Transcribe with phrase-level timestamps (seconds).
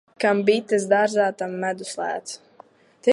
[0.23, 2.39] Kam bites dārzā, tam medus lēts.